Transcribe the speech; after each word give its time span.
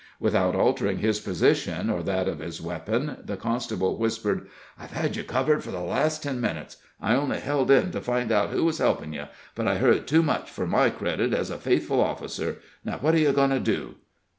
Without 0.19 0.55
altering 0.55 0.97
his 0.97 1.19
position 1.19 1.87
or 1.91 2.01
that 2.01 2.27
of 2.27 2.39
his 2.39 2.59
weapon, 2.59 3.17
the 3.23 3.37
constable 3.37 3.97
whispered: 3.97 4.47
"I've 4.75 4.93
had 4.93 5.15
you 5.15 5.23
covered 5.23 5.63
for 5.63 5.69
the 5.69 5.79
last 5.81 6.23
ten 6.23 6.41
minutes. 6.41 6.77
I 6.99 7.13
only 7.13 7.39
held 7.39 7.69
in 7.69 7.91
to 7.91 8.01
find 8.01 8.31
out 8.31 8.49
who 8.49 8.65
was 8.65 8.79
helping 8.79 9.13
you; 9.13 9.25
but 9.53 9.67
I 9.67 9.75
heard 9.77 10.07
too 10.07 10.23
much 10.23 10.49
for 10.49 10.65
my 10.65 10.89
credit 10.89 11.35
as 11.35 11.51
a 11.51 11.59
faithful 11.59 12.01
officer. 12.01 12.57
Now, 12.83 12.97
what 12.97 13.13
are 13.13 13.19
you 13.19 13.31
going 13.31 13.51
to 13.51 13.59
do?" 13.59 13.93